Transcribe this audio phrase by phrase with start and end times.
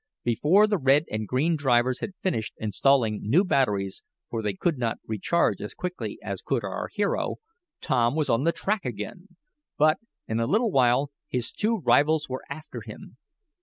[0.23, 4.79] Before the red and green car drivers had finished installing new batteries, for they could
[4.79, 7.35] not recharge as quickly as could our hero,
[7.81, 9.35] Tom was on the track again.
[9.77, 13.17] But, in a little while, his two rivals were after him.